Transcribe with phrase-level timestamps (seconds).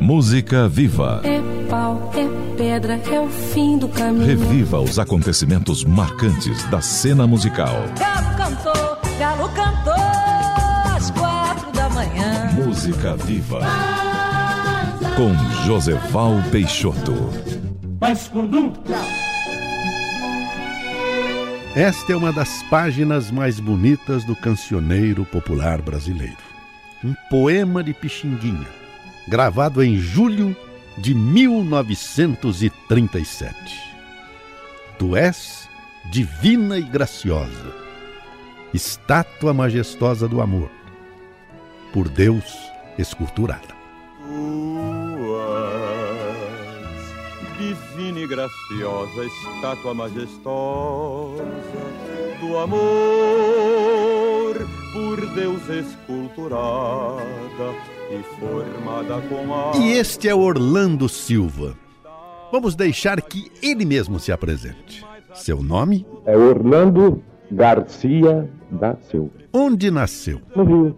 [0.00, 1.20] Música viva.
[1.24, 4.26] É pau, é pedra, é o fim do caminho.
[4.26, 7.74] Reviva os acontecimentos marcantes da cena musical.
[7.98, 12.50] Galo cantou, galo cantou às quatro da manhã.
[12.52, 13.60] Música viva.
[15.16, 15.34] Com
[15.64, 17.30] Joseval Peixoto.
[21.74, 26.36] Esta é uma das páginas mais bonitas do cancioneiro popular brasileiro.
[27.04, 28.66] Um poema de Pixinguinha,
[29.28, 30.56] gravado em julho
[30.96, 33.54] de 1937.
[34.98, 35.68] Tu és
[36.10, 37.72] divina e graciosa,
[38.72, 40.70] estátua majestosa do amor,
[41.92, 42.56] por Deus
[42.98, 43.76] esculturada.
[47.58, 51.44] divina e graciosa, estátua majestosa
[52.40, 54.17] do amor,
[54.92, 57.22] por Deus esculturada
[58.10, 59.76] e formada com a.
[59.76, 61.74] E este é Orlando Silva.
[62.50, 65.04] Vamos deixar que ele mesmo se apresente.
[65.34, 66.06] Seu nome?
[66.24, 69.30] É Orlando Garcia da Silva.
[69.52, 70.40] Onde nasceu?
[70.56, 70.96] No Rio,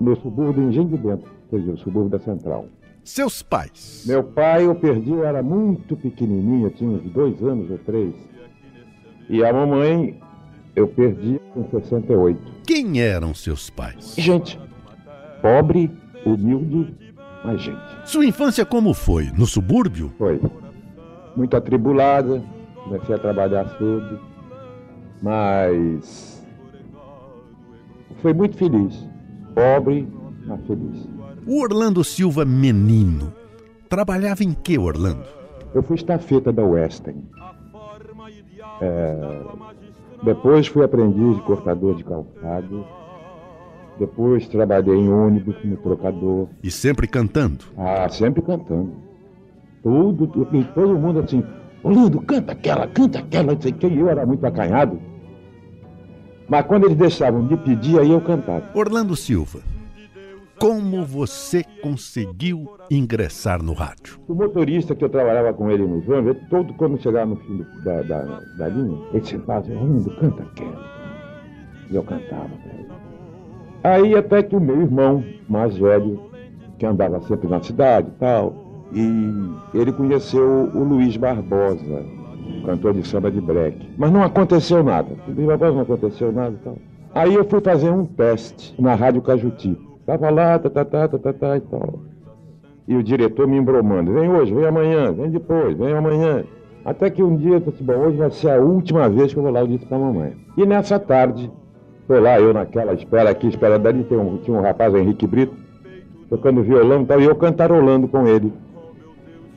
[0.00, 2.66] no subúrbio de Engenho de Dentro, quer dizer, o subúrbio da Central.
[3.02, 4.04] Seus pais?
[4.06, 8.14] Meu pai eu perdi, eu era muito pequenininho, eu tinha uns dois anos ou três.
[9.28, 10.20] E a mamãe
[10.74, 12.40] eu perdi com 68.
[12.66, 14.14] Quem eram seus pais?
[14.16, 14.58] Gente,
[15.42, 15.90] pobre,
[16.24, 16.94] humilde,
[17.44, 17.80] mas gente.
[18.04, 19.30] Sua infância como foi?
[19.36, 20.12] No subúrbio?
[20.18, 20.40] Foi
[21.36, 22.42] muito atribulada,
[22.84, 24.20] comecei a trabalhar cedo,
[25.22, 26.46] mas
[28.20, 29.08] foi muito feliz.
[29.54, 30.06] Pobre,
[30.46, 31.08] mas feliz.
[31.46, 33.32] O Orlando Silva menino
[33.88, 35.24] trabalhava em que, Orlando?
[35.74, 37.22] Eu fui estafeta da Western.
[38.82, 39.42] É,
[40.22, 42.84] depois fui aprendiz de cortador de calçado.
[43.98, 46.48] Depois trabalhei em ônibus como trocador.
[46.62, 47.64] E sempre cantando?
[47.76, 48.92] Ah, sempre cantando.
[49.82, 51.42] Tudo, tudo todo mundo assim,
[51.82, 53.86] Orlando, canta aquela, canta aquela, não sei o que.
[53.86, 55.00] Eu era muito acanhado.
[56.48, 58.64] Mas quando eles deixavam de pedir, aí eu cantava.
[58.74, 59.60] Orlando Silva,
[60.60, 64.20] como você conseguiu ingressar no rádio?
[64.28, 68.02] O motorista que eu trabalhava com ele no ele todo quando chegava no fim da,
[68.02, 70.84] da, da linha, ele sentava assim, Orlando, canta aquela.
[71.90, 72.48] E eu cantava.
[72.48, 72.88] pra ele.
[73.82, 76.20] Aí até que o meu irmão, mais velho,
[76.78, 78.54] que andava sempre na cidade e tal,
[78.92, 82.04] e ele conheceu o Luiz Barbosa,
[82.66, 83.94] cantor de samba de break.
[83.96, 85.08] Mas não aconteceu nada.
[85.26, 86.76] O Luiz Barbosa não aconteceu nada e tal.
[87.14, 89.89] Aí eu fui fazer um teste na Rádio Cajuti.
[90.10, 92.00] Tava lá, tá, tá, tá, tá, tá, tá e tal.
[92.88, 94.12] E o diretor me embromando.
[94.12, 96.42] Vem hoje, vem amanhã, vem depois, vem amanhã.
[96.84, 99.44] Até que um dia eu disse, bom, hoje vai ser a última vez que eu
[99.44, 100.32] vou lá, eu disse pra mamãe.
[100.56, 101.48] E nessa tarde,
[102.08, 105.54] foi lá, eu naquela espera aqui, espera dali, tem um, tinha um rapaz, Henrique Brito,
[106.28, 108.52] tocando violão e tal, e eu cantarolando com ele,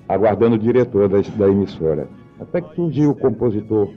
[0.08, 2.08] aguardando o diretor da, da emissora.
[2.40, 3.90] Até que surgiu o compositor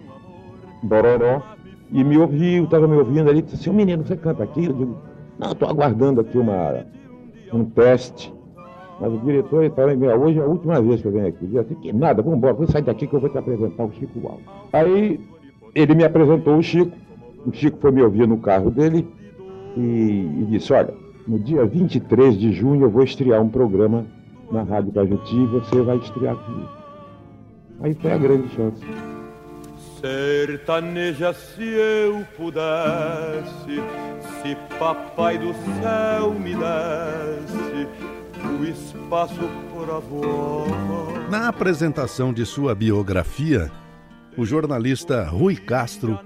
[0.82, 1.42] Bororó
[1.92, 4.64] e me ouviu, estava me ouvindo ali, disse assim, "Ô, menino, você canta aqui?
[4.64, 4.96] Eu digo,
[5.38, 6.84] não, estou aguardando aqui uma,
[7.52, 8.32] um teste.
[9.00, 11.46] Mas o diretor falou, "Meu, hoje é a última vez que eu venho aqui.
[11.46, 13.92] Disse assim, que nada, vamos embora, vou sair daqui que eu vou te apresentar o
[13.92, 14.46] Chico Alves.
[14.72, 15.20] Aí
[15.74, 16.96] ele me apresentou o Chico,
[17.44, 19.06] o Chico foi me ouvir no carro dele
[19.76, 19.80] e,
[20.40, 20.94] e disse, olha,
[21.28, 24.06] no dia 23 de junho eu vou estrear um programa
[24.50, 26.68] na Rádio Cajuti e você vai estrear comigo.
[27.80, 28.82] Aí foi a grande chance.
[30.06, 33.82] Sertaneja se eu pudesse,
[34.40, 35.52] se papai do
[35.82, 37.88] céu me desse
[38.46, 41.28] o espaço pra voar.
[41.28, 43.68] Na apresentação de sua biografia,
[44.36, 46.20] o jornalista Rui Castro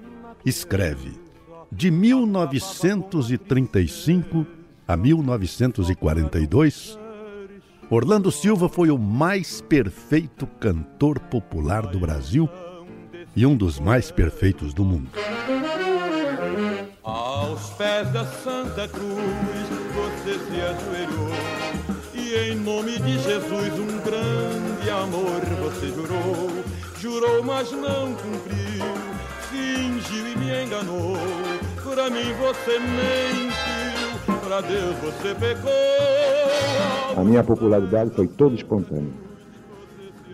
[0.45, 1.19] escreve:
[1.73, 4.47] De 1935
[4.87, 6.99] a 1942,
[7.89, 12.47] Orlando Silva foi o mais perfeito cantor popular do Brasil
[13.35, 15.09] e um dos mais perfeitos do mundo.
[17.03, 21.31] Aos pés da Santa Cruz você se ajoelhou
[22.15, 26.51] e em nome de Jesus um grande amor você jurou,
[26.99, 28.85] jurou mas não cumpriu,
[29.51, 31.17] fingiu e me enganou.
[31.83, 35.71] Pra mim você mentiu, pra Deus você pecou.
[37.17, 39.11] A minha popularidade foi toda espontânea.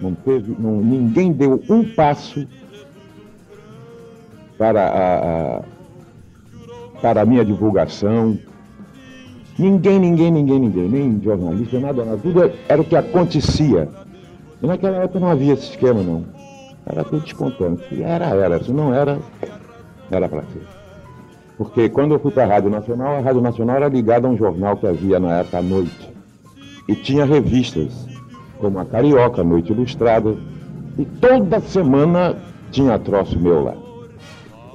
[0.00, 2.46] Não teve, não- ninguém deu um passo
[4.58, 5.62] para a, a-
[7.00, 8.38] para a minha divulgação.
[9.58, 12.18] Ninguém, ninguém, ninguém, ninguém, nem jornalista, nada, nada.
[12.18, 13.88] Tudo era o que acontecia.
[14.62, 16.24] E naquela época não havia esse esquema, não.
[16.86, 17.78] Era tudo espontâneo.
[18.02, 18.62] Era, era.
[18.62, 19.18] Se não era,
[20.10, 20.62] era para ser.
[21.58, 24.36] Porque quando eu fui para a Rádio Nacional, a Rádio Nacional era ligada a um
[24.36, 26.10] jornal que havia na época à noite.
[26.88, 28.06] e tinha revistas,
[28.58, 30.36] como a Carioca, Noite Ilustrada,
[30.98, 32.36] e toda semana
[32.70, 33.74] tinha troço meu lá.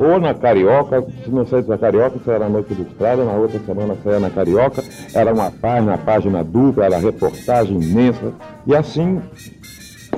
[0.02, 3.60] Ou na Carioca, se não sei se na Carioca, se era Noite Ilustrada, na outra
[3.60, 4.84] semana saía na Carioca,
[5.14, 8.34] era uma página, página dupla, era reportagem imensa,
[8.66, 9.22] e assim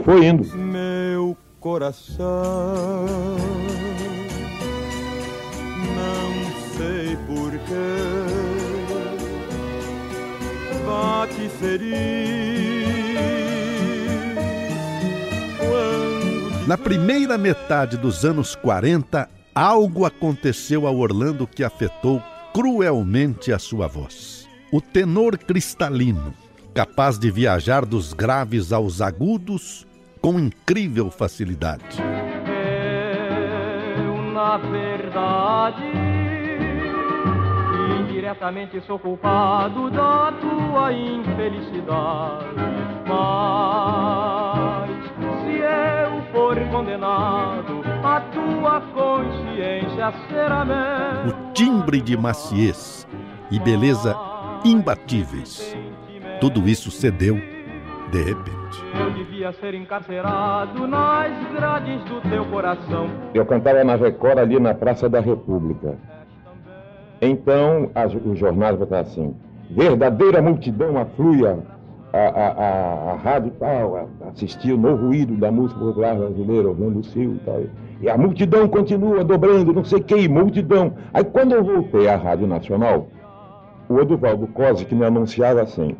[0.05, 0.47] foi indo.
[0.55, 2.25] Meu coração,
[5.97, 6.31] não
[6.77, 7.73] sei porquê,
[10.85, 12.93] bate feliz.
[15.57, 22.21] quando Na primeira metade dos anos 40, algo aconteceu a Orlando que afetou
[22.53, 24.47] cruelmente a sua voz.
[24.71, 26.33] O tenor cristalino,
[26.73, 29.85] capaz de viajar dos graves aos agudos
[30.21, 31.99] com incrível facilidade.
[33.97, 35.83] Eu, na verdade,
[37.99, 42.55] indiretamente sou culpado da tua infelicidade.
[43.07, 44.42] Mas
[46.71, 51.23] condenado, a tua consciência será minha.
[51.27, 53.07] O timbre de maciez
[53.51, 54.15] e beleza
[54.65, 55.75] imbatíveis.
[56.39, 57.35] Tudo isso cedeu
[58.11, 58.53] de repente.
[58.99, 63.07] Eu devia ser encarcerado nas grades do teu coração.
[63.33, 65.95] Eu cantava na Record ali na Praça da República.
[67.21, 69.35] Então as- os jornais botavam assim,
[69.69, 71.55] verdadeira multidão aflui a,
[72.13, 76.69] a, a, a, a rádio tal, a, assistir o novo ídolo da música popular brasileira,
[76.69, 77.61] Orlando Silva e tal.
[78.01, 80.93] E a multidão continua dobrando, não sei o que, multidão.
[81.13, 83.07] Aí quando eu voltei à Rádio Nacional,
[83.87, 85.95] o Oduvaldo Cosi que me anunciava assim,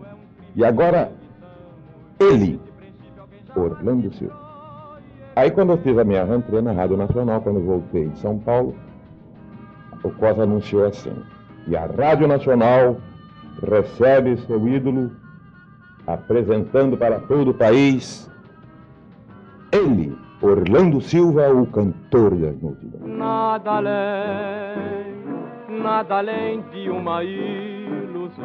[0.55, 1.11] e agora
[2.19, 2.59] ele,
[3.55, 4.41] Orlando Silva.
[5.35, 8.37] Aí quando eu fiz a minha rentrée na Rádio Nacional, quando eu voltei de São
[8.37, 8.75] Paulo,
[10.03, 11.13] o Cosa anunciou assim,
[11.67, 12.97] e a Rádio Nacional
[13.61, 15.11] recebe seu ídolo,
[16.05, 18.29] apresentando para todo o país,
[19.71, 23.17] ele, Orlando Silva, o cantor das multidões.
[23.17, 25.15] Nada além,
[25.81, 28.43] nada além de uma ilusão.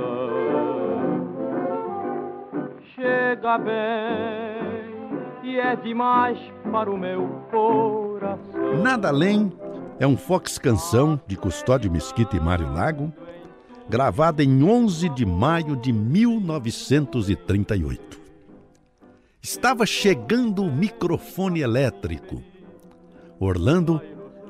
[2.94, 4.78] Chega bem
[5.42, 6.38] e é demais
[6.70, 8.82] para o meu coração.
[8.82, 9.52] Nada Além
[9.98, 13.12] é um Fox Canção de Custódio Mesquita e Mário Lago,
[13.88, 18.18] gravada em 11 de maio de 1938.
[19.40, 22.42] Estava chegando o microfone elétrico.
[23.40, 24.02] Orlando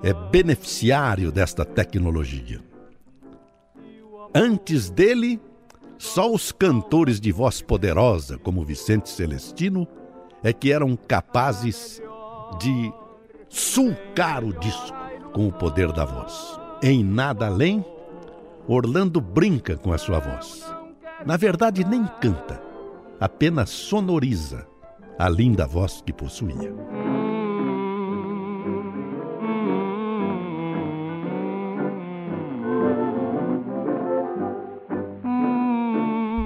[0.03, 2.61] é beneficiário desta tecnologia.
[4.35, 5.41] Antes dele,
[5.97, 9.87] só os cantores de voz poderosa, como Vicente Celestino,
[10.43, 12.03] é que eram capazes
[12.59, 12.93] de
[13.49, 14.97] sulcar o disco
[15.33, 16.59] com o poder da voz.
[16.83, 17.85] Em Nada Além,
[18.71, 20.63] Orlando brinca com a sua voz.
[21.25, 22.63] Na verdade, nem canta,
[23.19, 24.67] apenas sonoriza
[25.19, 26.75] a linda voz que possuía.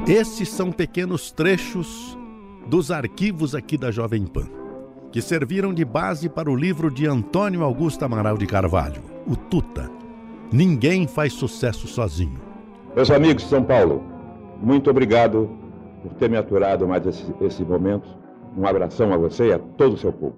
[0.07, 2.17] Esses são pequenos trechos
[2.69, 4.49] dos arquivos aqui da Jovem Pan,
[5.11, 9.82] que serviram de base para o livro de Antônio Augusto Amaral de Carvalho, O Tuta.
[10.53, 12.39] Ninguém faz sucesso sozinho.
[12.95, 14.05] Meus amigos de São Paulo,
[14.61, 15.49] muito obrigado
[16.03, 18.07] por ter me aturado mais esse, esse momento.
[18.55, 20.37] Um abração a você e a todo o seu povo.